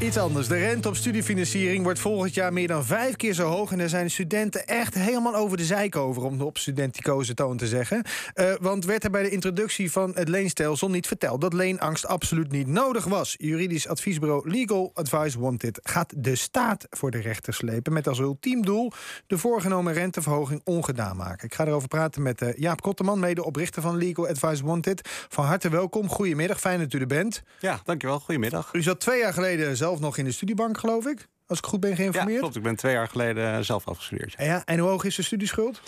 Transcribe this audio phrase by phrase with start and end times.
[0.00, 0.48] Iets anders.
[0.48, 3.72] De rente op studiefinanciering wordt volgend jaar meer dan vijf keer zo hoog.
[3.72, 7.66] En daar zijn studenten echt helemaal over de zeik over, om op studenticoze toon te
[7.66, 8.04] zeggen.
[8.34, 12.52] Uh, want werd er bij de introductie van het leenstelsel niet verteld dat leenangst absoluut
[12.52, 13.34] niet nodig was.
[13.38, 17.92] Juridisch adviesbureau Legal Advice Wanted gaat de staat voor de rechter slepen.
[17.92, 18.92] Met als ultiem doel
[19.26, 21.46] de voorgenomen renteverhoging ongedaan maken.
[21.46, 25.08] Ik ga erover praten met uh, Jaap Kotterman, medeoprichter van Legal Advice Wanted.
[25.28, 26.08] Van harte welkom.
[26.08, 27.42] Goedemiddag, fijn dat u er bent.
[27.60, 28.20] Ja, dankjewel.
[28.20, 28.72] Goedemiddag.
[28.72, 31.28] U zat twee jaar geleden zelf nog in de studiebank, geloof ik.
[31.46, 32.34] Als ik goed ben geïnformeerd.
[32.34, 32.56] Ja, klopt.
[32.56, 34.34] Ik ben twee jaar geleden zelf afgestudeerd.
[34.38, 35.80] Ja, en hoe hoog is de studieschuld?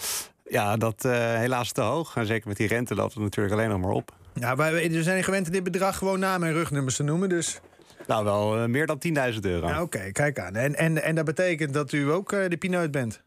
[0.48, 2.16] Ja, dat uh, helaas te hoog.
[2.16, 4.14] En zeker met die rente loopt het natuurlijk alleen nog maar op.
[4.34, 7.28] Ja, wij we zijn gewend dit bedrag gewoon naam en rugnummers te noemen.
[7.28, 7.60] Dus
[8.06, 9.00] nou, wel uh, meer dan
[9.34, 9.68] 10.000 euro.
[9.68, 10.54] Ja, Oké, kijk aan.
[10.54, 13.22] En, en, en dat betekent dat u ook uh, de pineut bent?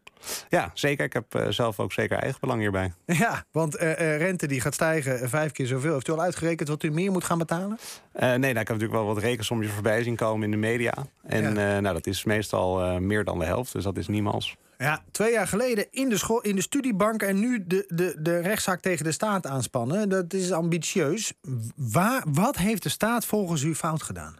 [0.48, 1.04] Ja, zeker.
[1.04, 2.92] Ik heb uh, zelf ook zeker eigen belang hierbij.
[3.22, 5.92] Ja, want rente die gaat stijgen vijf keer zoveel.
[5.92, 7.78] Heeft u al uitgerekend wat u meer moet gaan betalen?
[8.12, 10.94] nee, nou, ik heb natuurlijk wel wat rekensommetjes voorbij zien komen in de media.
[11.22, 11.80] En ja.
[11.80, 14.56] nou, dat is meestal meer dan de helft, dus dat is niemals.
[14.82, 18.38] Ja, twee jaar geleden in de, school, in de studiebank en nu de, de, de
[18.38, 20.08] rechtszaak tegen de staat aanspannen.
[20.08, 21.32] Dat is ambitieus.
[21.76, 24.34] Waar, wat heeft de staat volgens u fout gedaan?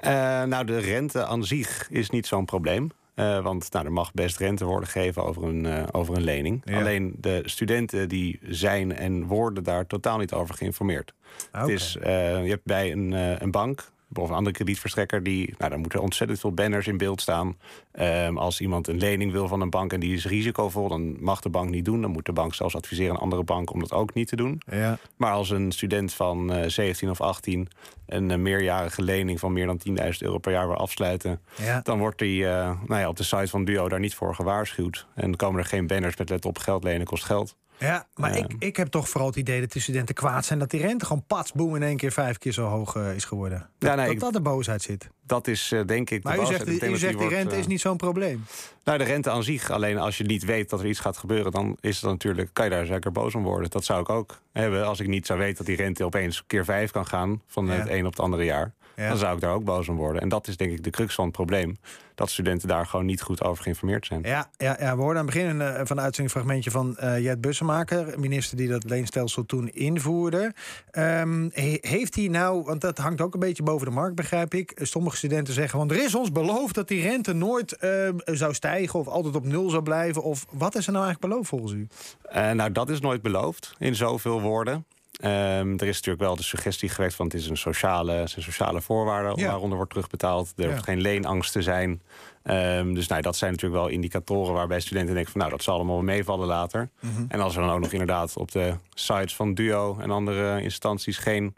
[0.00, 0.10] Uh,
[0.42, 2.90] nou, de rente aan zich is niet zo'n probleem.
[3.18, 6.62] Uh, want nou, er mag best rente worden gegeven over een, uh, over een lening.
[6.64, 6.78] Ja.
[6.78, 11.14] Alleen de studenten die zijn en worden daar totaal niet over geïnformeerd.
[11.48, 11.60] Okay.
[11.60, 15.78] Het is, je hebt bij een, een bank of een andere kredietverstrekker, die, nou, daar
[15.78, 17.56] moeten ontzettend veel banners in beeld staan.
[18.00, 21.40] Um, als iemand een lening wil van een bank en die is risicovol, dan mag
[21.40, 22.00] de bank niet doen.
[22.00, 24.62] Dan moet de bank zelfs adviseren een andere bank om dat ook niet te doen.
[24.70, 24.98] Ja.
[25.16, 27.68] Maar als een student van uh, 17 of 18
[28.06, 31.80] een uh, meerjarige lening van meer dan 10.000 euro per jaar wil afsluiten, ja.
[31.82, 35.06] dan wordt die uh, nou ja, op de site van Duo daar niet voor gewaarschuwd.
[35.14, 37.56] En komen er geen banners met let op geld lenen kost geld.
[37.78, 40.58] Ja, maar ik, ik heb toch vooral het idee dat de studenten kwaad zijn...
[40.58, 43.24] dat die rente gewoon pats, boem, in één keer vijf keer zo hoog uh, is
[43.24, 43.68] geworden.
[43.78, 45.08] Dat, ja, nee, dat dat de boosheid zit.
[45.26, 46.22] Dat is uh, denk ik...
[46.22, 48.44] Maar u zegt, u zegt die rente uh, is niet zo'n probleem.
[48.84, 49.70] Nou, de rente aan zich.
[49.70, 51.52] Alleen als je niet weet dat er iets gaat gebeuren...
[51.52, 53.70] dan is het natuurlijk, kan je daar zeker boos om worden.
[53.70, 56.64] Dat zou ik ook hebben als ik niet zou weten dat die rente opeens keer
[56.64, 57.42] vijf kan gaan...
[57.46, 57.72] van ja.
[57.72, 58.74] het een op het andere jaar.
[58.98, 59.08] Ja.
[59.08, 60.22] Dan zou ik daar ook boos om worden.
[60.22, 61.76] En dat is denk ik de crux van het probleem.
[62.14, 64.22] Dat studenten daar gewoon niet goed over geïnformeerd zijn.
[64.22, 66.96] Ja, ja, ja we hoorden aan het begin uh, van de uitzending een fragmentje van
[67.00, 70.54] uh, Jet Bussemaker, minister die dat leenstelsel toen invoerde.
[70.92, 74.54] Um, he, heeft hij nou, want dat hangt ook een beetje boven de markt, begrijp
[74.54, 74.80] ik.
[74.82, 78.98] Sommige studenten zeggen, want er is ons beloofd dat die rente nooit uh, zou stijgen
[78.98, 80.22] of altijd op nul zou blijven.
[80.22, 81.88] Of wat is er nou eigenlijk beloofd volgens u?
[82.32, 84.84] nou, dat is nooit beloofd in zoveel woorden.
[85.24, 88.44] Um, er is natuurlijk wel de suggestie geweest van het is een sociale, het zijn
[88.44, 89.46] sociale voorwaarden ja.
[89.46, 90.52] waaronder wordt terugbetaald.
[90.56, 90.70] Er ja.
[90.70, 92.02] hoeft geen leenangst te zijn.
[92.44, 95.74] Um, dus nou, dat zijn natuurlijk wel indicatoren waarbij studenten denken van nou dat zal
[95.74, 96.88] allemaal meevallen later.
[97.00, 97.26] Mm -hmm.
[97.28, 101.18] En als er dan ook nog inderdaad op de sites van Duo en andere instanties
[101.18, 101.56] geen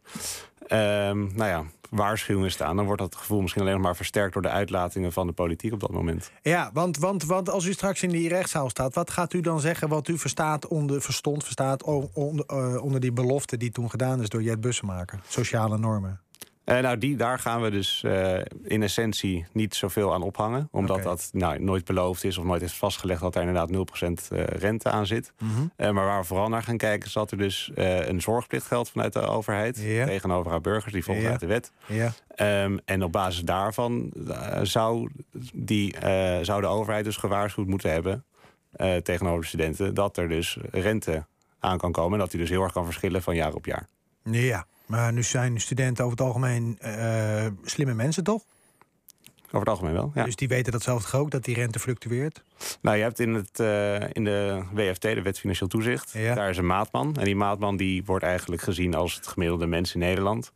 [0.68, 4.42] um, nou ja, waarschuwingen staan, dan wordt dat gevoel misschien alleen nog maar versterkt door
[4.42, 6.30] de uitlatingen van de politiek op dat moment.
[6.42, 9.60] Ja, want, want, want als u straks in die rechtszaal staat, wat gaat u dan
[9.60, 14.22] zeggen wat u verstaat onder, verstond, verstaat onder, uh, onder die belofte die toen gedaan
[14.22, 15.20] is door Jet Bussemaker?
[15.28, 16.20] Sociale normen.
[16.64, 20.68] Uh, nou, die, daar gaan we dus uh, in essentie niet zoveel aan ophangen.
[20.70, 21.08] Omdat okay.
[21.08, 24.90] dat nou, nooit beloofd is of nooit is vastgelegd dat er inderdaad 0% uh, rente
[24.90, 25.32] aan zit.
[25.38, 25.94] Mm -hmm.
[25.94, 29.12] maar waar we vooral naar gaan kijken, is dat er dus een zorgplicht geldt vanuit
[29.12, 29.74] de overheid.
[29.74, 31.72] Tegenover haar burgers, die volgen uit de wet.
[31.86, 32.12] Ja.
[32.64, 34.12] Um, en op basis daarvan
[34.62, 35.10] zou,
[35.52, 35.96] die,
[36.42, 38.24] zou de overheid dus gewaarschuwd moeten hebben
[39.02, 41.26] tegenover de studenten dat er dus rente
[41.58, 42.12] aan kan komen.
[42.12, 43.88] En dat die dus heel erg kan verschillen van jaar op jaar.
[44.22, 44.66] Ja.
[44.90, 48.42] Maar nu zijn studenten over het algemeen uh, slimme mensen, toch?
[49.46, 50.24] Over het algemeen wel, ja.
[50.24, 52.42] Dus die weten dat zelf ook, dat die rente fluctueert?
[52.80, 56.10] Nou, je hebt in, het, uh, in de WFT, de Wet Financieel Toezicht...
[56.12, 56.34] Ja.
[56.34, 57.16] daar is een maatman.
[57.16, 60.52] En die maatman die wordt eigenlijk gezien als het gemiddelde mens in Nederland.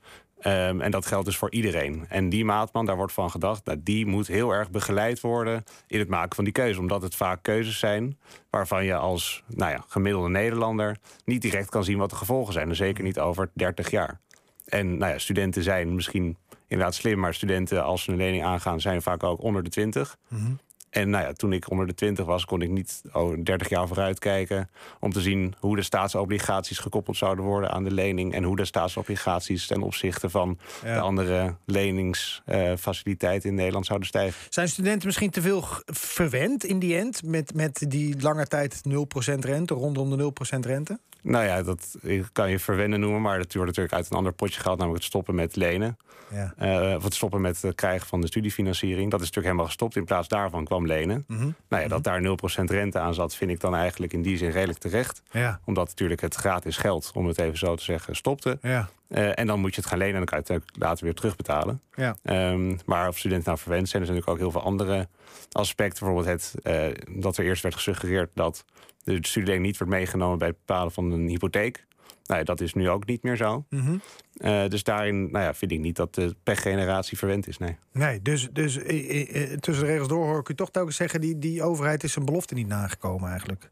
[0.46, 2.04] Um, en dat geldt dus voor iedereen.
[2.08, 3.64] En die maatman, daar wordt van gedacht...
[3.64, 6.80] dat die moet heel erg begeleid worden in het maken van die keuze.
[6.80, 8.18] Omdat het vaak keuzes zijn
[8.50, 10.96] waarvan je als nou ja, gemiddelde Nederlander...
[11.24, 12.68] niet direct kan zien wat de gevolgen zijn.
[12.68, 14.20] En zeker niet over 30 jaar.
[14.64, 16.36] En nou ja, studenten zijn misschien
[16.66, 17.18] inderdaad slim...
[17.18, 20.16] maar studenten, als ze een lening aangaan, zijn vaak ook onder de 20.
[20.28, 20.58] Mm -hmm.
[20.94, 23.86] En nou ja, toen ik onder de 20 was, kon ik niet oh, 30 jaar
[23.86, 24.70] vooruit kijken.
[25.00, 28.34] om te zien hoe de staatsobligaties gekoppeld zouden worden aan de lening.
[28.34, 30.94] en hoe de staatsobligaties ten opzichte van ja.
[30.94, 34.40] de andere leningsfaciliteiten in Nederland zouden stijgen.
[34.48, 37.22] Zijn studenten misschien te veel verwend in die end.
[37.22, 38.92] met, met die lange tijd 0%
[39.38, 40.98] rente, rondom de 0% rente?
[41.22, 41.96] Nou ja, dat
[42.32, 45.12] kan je verwennen noemen, maar dat wordt natuurlijk uit een ander potje gehaald, namelijk het
[45.12, 45.96] stoppen met lenen.
[46.34, 46.54] Ja.
[46.88, 49.10] Uh, of het stoppen met het krijgen van de studiefinanciering.
[49.10, 49.96] Dat is natuurlijk helemaal gestopt.
[49.96, 51.24] In plaats daarvan kwam kwam lenen.
[51.28, 51.50] Mhm.
[51.68, 54.50] Nou ja, dat daar 0% rente aan zat, vind ik dan eigenlijk in die zin
[54.50, 55.22] redelijk terecht.
[55.30, 55.60] Ja.
[55.64, 58.58] Omdat natuurlijk het gratis geld, om het even zo te zeggen, stopte.
[58.62, 58.88] Ja.
[59.08, 61.04] Eh, en dan moet je het gaan lenen en dan kan je het ook later
[61.04, 61.80] weer terugbetalen.
[61.94, 62.16] Ja.
[62.22, 65.08] Ehm, maar of studenten nou verwend zijn, er zijn natuurlijk ook heel veel andere
[65.52, 66.04] aspecten.
[66.04, 68.64] Bijvoorbeeld het, eh, dat er eerst werd gesuggereerd dat
[69.02, 71.86] de studieleen niet wordt meegenomen bij het bepalen van een hypotheek.
[72.26, 73.64] Nou ja, dat is nu ook niet meer zo.
[73.68, 73.96] Mhm.
[74.34, 77.58] Eh, dus daarin nou ja, vind ik niet dat de pechgeneratie verwend is.
[77.58, 77.76] Nee.
[77.92, 81.20] Nee, dus, dus eh, eh, tussen de regels door hoor ik u toch telkens zeggen...
[81.20, 83.70] Die, die overheid is zijn belofte niet nagekomen eigenlijk.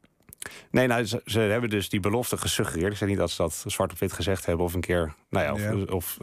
[0.70, 2.92] Nee, nou, ze, ze hebben dus die belofte gesuggereerd.
[2.92, 5.44] Ik zeg niet dat ze dat zwart op wit gezegd hebben of een keer nou
[5.44, 5.94] ja, of, Ja.
[5.94, 6.18] of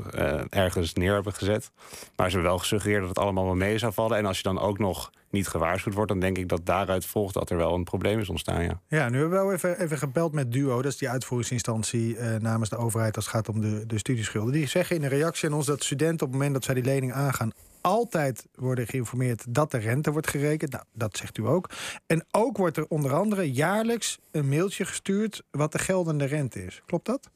[0.50, 1.72] ergens neer hebben gezet.
[2.16, 4.18] Maar ze hebben wel gesuggereerd dat het allemaal wel mee zou vallen.
[4.18, 7.34] En als je dan ook nog niet gewaarschuwd wordt, dan denk ik dat daaruit volgt
[7.34, 8.64] dat er wel een probleem is ontstaan.
[8.64, 8.82] Ja.
[8.88, 10.82] Ja, nu hebben we wel even, even gebeld met Duo.
[10.82, 14.54] Dat is die uitvoeringsinstantie eh, namens de overheid als het gaat om de, de studieschulden.
[14.54, 16.84] Die zeggen in een reactie aan ons dat studenten op het moment dat zij die
[16.84, 17.52] lening aangaan...
[17.82, 20.72] altijd worden geïnformeerd dat de rente wordt gerekend.
[20.72, 21.70] Nou, dat zegt u ook.
[22.08, 25.44] En ook wordt er onder andere jaarlijks een mailtje gestuurd...
[25.52, 26.82] wat de geldende rente is.
[26.86, 27.30] Klopt dat?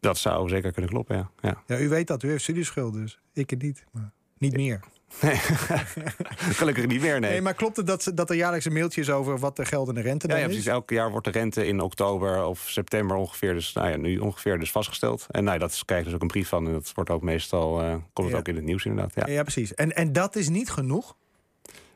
[0.00, 1.30] Dat zou zeker kunnen kloppen, ja.
[1.40, 1.62] ja.
[1.66, 2.22] Ja, u weet dat.
[2.22, 3.84] U heeft studieschulden, dus ik het niet.
[3.92, 4.80] Maar niet meer.
[6.60, 7.30] Gelukkig niet meer, nee.
[7.30, 10.00] Nee, maar klopt het dat, dat er jaarlijks een mailtje is over wat de geldende
[10.00, 10.52] rente Ja, dan ja, is?
[10.52, 10.72] precies.
[10.72, 14.58] Elk jaar wordt de rente in oktober of september ongeveer, dus nou ja, nu ongeveer
[14.58, 15.26] dus vastgesteld.
[15.30, 16.66] En nou, ja, dat krijg je dus ook een brief van.
[16.66, 19.12] En dat wordt ook meestal, eh, komt het ook in het nieuws inderdaad.
[19.14, 19.32] Ja.
[19.32, 19.74] Ja, precies.
[19.74, 21.16] En, en dat is niet genoeg?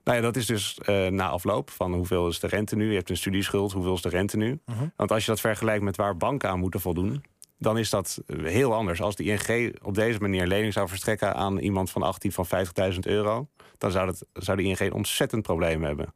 [0.05, 2.89] Nou ja, dat is dus eh, na afloop van hoeveel is de rente nu.
[2.89, 4.59] Je hebt een studieschuld, hoeveel is de rente nu?
[4.67, 4.87] Mhm.
[4.97, 7.25] Want als je dat vergelijkt met waar banken aan moeten voldoen,
[7.63, 9.01] dan is dat heel anders.
[9.01, 12.47] Als de ING op deze manier lening zou verstrekken aan iemand van 18 van
[12.93, 13.49] 50.000 euro,
[13.79, 16.15] dan zou, dat, zou de ING een ontzettend probleem hebben.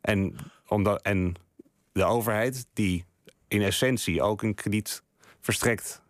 [0.00, 0.36] En,
[0.68, 1.34] omdat, en
[1.92, 3.04] de overheid, die
[3.48, 5.02] in essentie ook een krediet
[5.40, 6.02] verstrekt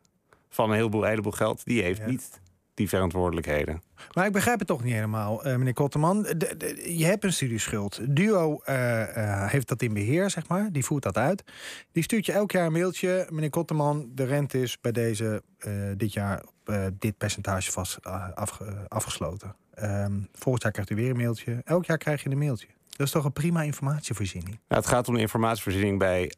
[0.49, 2.07] van een heleboel, heleboel geld, die heeft Ja.
[2.07, 2.40] niet
[2.81, 3.83] die verantwoordelijkheden.
[4.13, 5.75] Maar ik begrijp het toch niet helemaal, eh, meneer.
[5.75, 8.01] De- de- je hebt een studieschuld.
[8.17, 10.69] Duo eh, eh, heeft dat in beheer, zeg maar.
[10.73, 11.43] Die voert dat uit.
[11.93, 13.27] Die stuurt je elk jaar een mailtje.
[13.31, 15.43] Meneer Kotterman, de rente is bij deze
[15.97, 17.99] dit jaar op dit percentage vast
[18.35, 19.57] afge- afgesloten.
[19.75, 21.61] Ehm, volgend jaar krijgt u weer een mailtje.
[21.65, 22.67] Elk jaar krijg je een mailtje.
[22.97, 24.59] Dat is toch een prima informatievoorziening?
[24.69, 26.33] Nou, het gaat om de informatievoorziening bij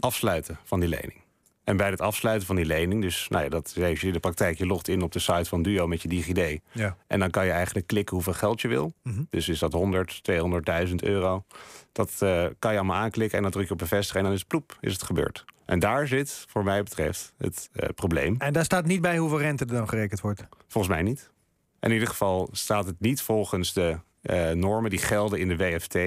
[0.00, 1.21] afsluiten van die lening.
[1.64, 4.58] En bij het afsluiten van die lening, dus nou ja, dat is in de praktijk,
[4.58, 6.60] je logt in op de site van Duo met je DigiD.
[6.72, 6.96] Ja.
[7.06, 8.92] En dan kan je eigenlijk klikken hoeveel geld je wil.
[9.02, 9.22] Mhm.
[9.30, 10.20] Dus is dat 100,
[10.88, 11.44] 200.000 euro.
[11.92, 14.38] Dat eh, kan je allemaal aanklikken en dan druk je op bevestigen en dan is
[14.38, 15.44] het ploep, is het gebeurd.
[15.64, 18.34] En daar zit, voor mij betreft, het eh, probleem.
[18.38, 20.44] En daar staat niet bij hoeveel rente er dan gerekend wordt.
[20.68, 21.30] Volgens mij niet.
[21.80, 25.98] In ieder geval staat het niet volgens de eh, normen die gelden in de WFT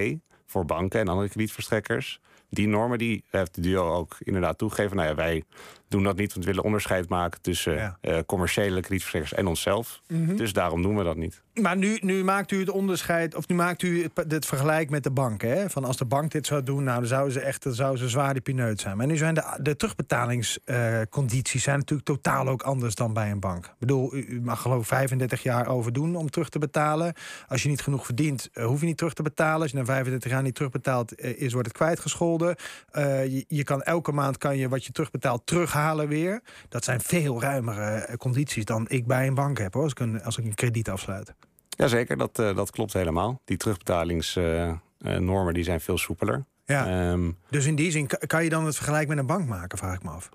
[0.46, 2.20] voor banken en andere kredietverstrekkers.
[2.50, 4.96] Die normen die heeft de duo ook inderdaad toegegeven.
[4.96, 5.42] Nou ja, wij
[5.88, 7.98] doen dat niet, want we willen onderscheid maken tussen Ja.
[8.00, 10.00] eh, commerciële kredietverstrekkers en onszelf.
[10.36, 11.42] Dus daarom doen we dat niet.
[11.60, 15.02] Maar nu, nu maakt u het onderscheid, of nu maakt u het, het vergelijk met
[15.02, 15.42] de bank.
[15.42, 15.70] Hè?
[15.70, 18.08] Van als de bank dit zou doen, nou, dan zouden ze echt dan zouden ze
[18.08, 18.96] zwaar pineut zijn.
[18.96, 23.64] Maar nu zijn de, de terugbetalingscondities zijn natuurlijk totaal ook anders dan bij een bank.
[23.64, 27.14] Ik bedoel, u, mag geloof ik 35 jaar over doen om terug te betalen.
[27.48, 29.62] Als je niet genoeg verdient, eh, hoef je niet terug te betalen.
[29.62, 32.56] Als je na 35 jaar niet terugbetaald eh, is, wordt het kwijtgescholden.
[32.90, 36.40] Eh, je, je kan elke maand kan je wat je terugbetaalt terughalen weer.
[36.68, 40.00] Dat zijn veel ruimere eh, condities dan ik bij een bank heb hoor, als ik
[40.00, 41.34] een, als ik een krediet afsluit.
[41.76, 43.40] Jazeker, dat, eh, dat klopt helemaal.
[43.44, 46.44] Die terugbetalingsnormen die zijn veel soepeler.
[46.64, 47.10] Ja.
[47.10, 49.78] Ehm, Dus in die zin ka- kan je dan het vergelijk met een bank maken,
[49.78, 50.28] vraag ik me af.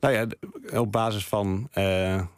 [0.00, 0.26] Nou ja,
[0.80, 1.84] op basis van, eh,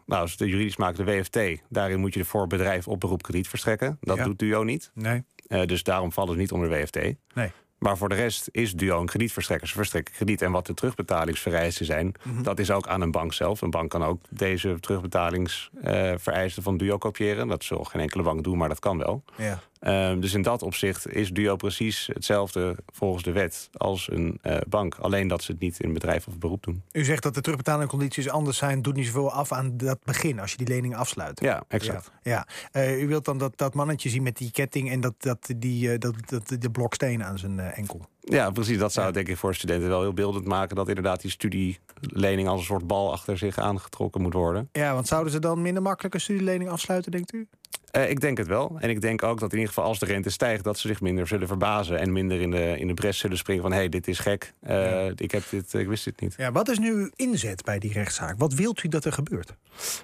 [0.07, 1.39] nou, als het juridisch maakt, de WFT,
[1.69, 3.97] daarin moet je voor bedrijf op beroep krediet verstrekken.
[4.01, 4.25] Dat Ja.
[4.25, 4.91] doet Duo niet.
[4.95, 5.25] Nee.
[5.47, 6.99] Eh, dus daarom vallen ze niet onder WFT.
[7.35, 7.53] Nee.
[7.79, 9.69] Maar voor de rest is Duo een kredietverstrekker.
[9.69, 10.43] Ze verstrekken krediet.
[10.43, 12.43] En wat de terugbetalingsvereisten zijn, Mhm.
[12.43, 13.61] dat is ook aan een bank zelf.
[13.63, 17.49] Een bank kan ook deze terugbetalingsvereisten van Duo kopiëren.
[17.49, 19.25] Dat zal geen enkele bank doen, maar dat kan wel.
[19.37, 19.61] Ja.
[19.81, 24.57] Ehm, dus in dat opzicht is Duo precies hetzelfde volgens de wet als een eh,
[24.69, 24.95] bank.
[24.95, 26.83] Alleen dat ze het niet in bedrijf of beroep doen.
[26.93, 30.51] U zegt dat de terugbetalingcondities anders zijn, doet niet zoveel af aan dat begin als
[30.51, 31.41] je die lening afsluit.
[31.41, 32.11] Ja, exact.
[32.23, 35.51] Ja, Eh, u wilt dan dat, dat mannetje zien met die ketting en dat, dat,
[35.57, 38.09] die, eh, dat, dat, de bloksteen aan zijn enkel.
[38.21, 38.79] Ja, precies.
[38.79, 39.13] Dat zou Ja.
[39.13, 40.77] denk ik voor studenten wel heel beeldend maken.
[40.77, 44.69] Dat inderdaad die studielening als een soort bal achter zich aangetrokken moet worden.
[44.73, 47.47] Ja, want zouden ze dan minder makkelijk een studielening afsluiten, denkt u?
[47.91, 48.77] Eh, ik denk het wel.
[48.81, 51.01] En ik denk ook dat in ieder geval als de rente stijgt, dat ze zich
[51.01, 51.99] minder zullen verbazen.
[51.99, 54.53] En minder in de, in de bres zullen springen van hé, hey, dit is gek.
[54.61, 55.13] Eh, Ja.
[55.17, 56.35] ik, heb dit, ik wist dit niet.
[56.37, 58.39] Ja, wat is nu uw inzet bij die rechtszaak?
[58.39, 59.55] Wat wilt u dat er gebeurt?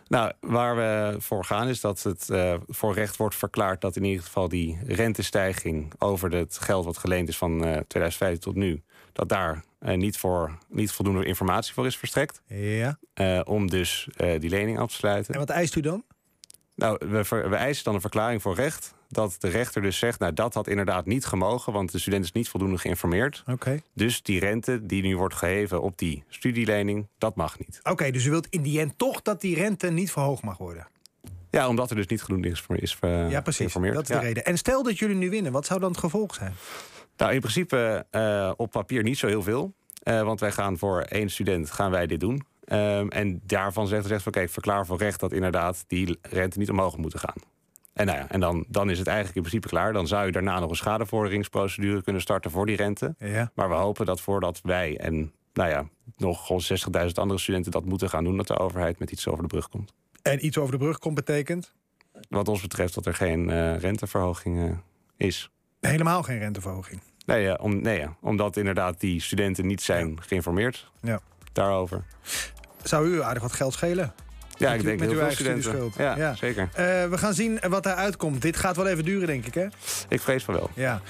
[0.09, 4.05] Nou, waar we voor gaan is dat het eh, voor recht wordt verklaard dat in
[4.05, 8.83] ieder geval die rentestijging over het geld wat geleend is van eh 2005 tot nu,
[9.13, 9.65] dat daar
[9.97, 12.43] niet, voor, niet voldoende informatie voor is verstrekt.
[12.47, 12.99] Ja.
[13.45, 15.35] om dus die lening af te sluiten.
[15.35, 16.05] En wat eist u dan?
[16.77, 18.95] Nou, we, we, eisen dan een verklaring voor recht.
[19.09, 22.33] Dat de rechter dus zegt, nou dat had inderdaad niet gemogen, want de student is
[22.33, 23.43] niet voldoende geïnformeerd.
[23.47, 23.81] Oké.
[23.93, 27.81] Dus die rente die nu wordt geheven op die studielening, dat mag niet.
[27.83, 30.87] Oké, dus u wilt in die end toch dat die rente niet verhoogd mag worden?
[31.51, 33.73] Ja, omdat er dus niet genoeg is, is uh, Ja, precies.
[33.73, 34.45] Dat is de reden.
[34.45, 36.55] En stel dat jullie nu winnen, wat zou dan het gevolg zijn?
[37.17, 39.75] Nou, in principe uh, op papier niet zo heel veel.
[40.05, 42.47] Uh, want wij gaan voor één student gaan wij dit doen.
[42.69, 46.71] Um, en daarvan zegt de rechter kijk, verklaar voor recht dat inderdaad die rente niet
[46.71, 47.37] omhoog moet gaan.
[47.93, 49.93] En, nou ja, en dan, dan is het eigenlijk in principe klaar.
[49.93, 53.15] Dan zou je daarna nog een schadevorderingsprocedure kunnen starten voor die rente.
[53.19, 53.51] Ja.
[53.55, 56.49] Maar we hopen dat voordat wij en nou ja, nog
[57.07, 59.69] 60.000 andere studenten dat moeten gaan doen, dat de overheid met iets over de brug
[59.69, 59.93] komt.
[60.23, 61.73] En iets over de brug komt betekent?
[62.29, 64.77] Wat ons betreft dat er geen uh, renteverhoging uh,
[65.17, 65.51] is.
[65.81, 67.01] Helemaal geen renteverhoging?
[67.27, 70.23] Nee, ja, om, nee ja, omdat inderdaad die studenten niet zijn ja.
[70.23, 71.21] geïnformeerd ja.
[71.53, 72.05] daarover.
[72.85, 74.13] Zou u aardig wat geld schelen?
[74.59, 75.95] Ja, met ik denk met heel uw veel eigen studieschuld.
[75.97, 76.63] Ja, zeker.
[76.63, 76.77] Uh,
[77.11, 78.43] we gaan zien wat eruit komt.
[78.43, 79.67] Dit gaat wel even duren, denk ik, hè?
[80.09, 80.71] Ik vrees van wel.
[80.75, 81.01] Ja.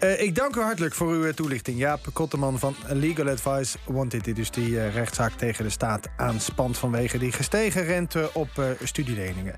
[0.00, 1.78] Uh, ik dank u hartelijk voor uw toelichting.
[1.78, 4.24] Jaap Kotteman van Legal Advice Wanted...
[4.24, 6.78] die dus die uh, rechtszaak tegen de staat aanspant...
[6.78, 8.48] vanwege die gestegen rente op
[8.82, 9.50] studieleningen.